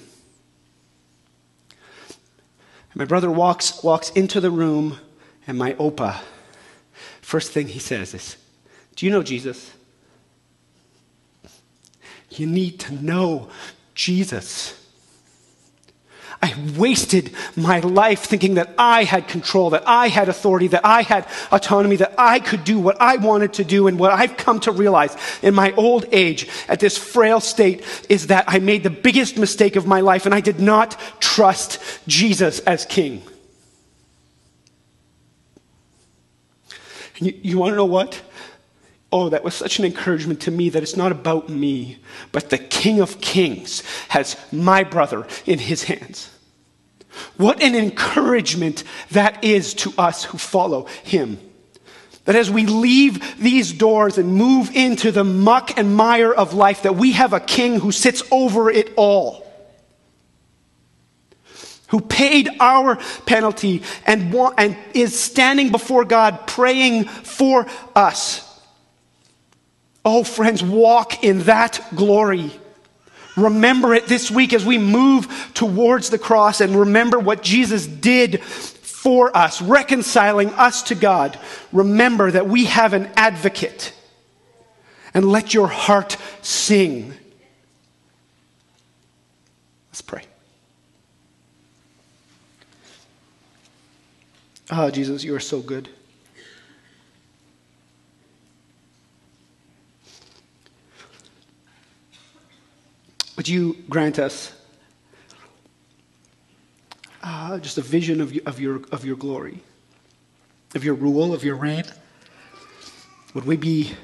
[2.94, 4.98] My brother walks, walks into the room,
[5.46, 6.20] and my opa,
[7.22, 8.36] first thing he says is,
[8.94, 9.72] Do you know Jesus?
[12.38, 13.48] You need to know
[13.94, 14.78] Jesus.
[16.42, 21.02] I wasted my life thinking that I had control, that I had authority, that I
[21.02, 23.86] had autonomy, that I could do what I wanted to do.
[23.86, 28.26] And what I've come to realize in my old age, at this frail state, is
[28.26, 31.78] that I made the biggest mistake of my life and I did not trust
[32.08, 33.22] Jesus as king.
[37.18, 38.20] And you, you want to know what?
[39.12, 41.98] Oh, that was such an encouragement to me that it's not about me,
[42.32, 46.30] but the King of Kings has my brother in his hands.
[47.36, 51.38] What an encouragement that is to us who follow him.
[52.24, 56.82] That as we leave these doors and move into the muck and mire of life,
[56.82, 59.46] that we have a king who sits over it all.
[61.88, 62.96] Who paid our
[63.26, 68.48] penalty and, and is standing before God praying for us.
[70.04, 72.50] Oh, friends, walk in that glory.
[73.36, 78.42] Remember it this week as we move towards the cross and remember what Jesus did
[78.42, 81.38] for us, reconciling us to God.
[81.72, 83.94] Remember that we have an advocate.
[85.14, 87.12] And let your heart sing.
[89.90, 90.22] Let's pray.
[94.70, 95.90] Ah, oh, Jesus, you are so good.
[103.42, 104.52] Would you grant us
[107.24, 109.58] uh, just a vision of, of, your, of your glory,
[110.76, 111.82] of your rule, of your reign?
[113.34, 113.94] Would we be,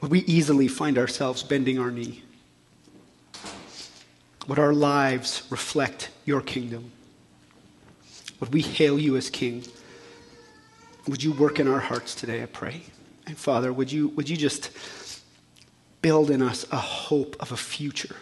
[0.00, 2.22] would we easily find ourselves bending our knee?
[4.46, 6.92] Would our lives reflect your kingdom?
[8.38, 9.64] Would we hail you as King?
[11.08, 12.82] Would you work in our hearts today, I pray?
[13.26, 14.70] And Father, would you, would you just
[16.02, 18.16] build in us a hope of a future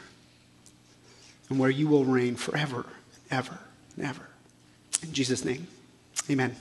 [1.48, 2.86] and where you will reign forever,
[3.30, 3.58] and ever,
[3.96, 4.26] and ever.
[5.02, 5.66] In Jesus' name,
[6.30, 6.56] amen.